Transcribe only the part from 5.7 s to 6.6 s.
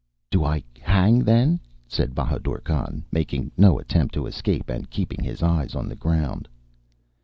on the ground.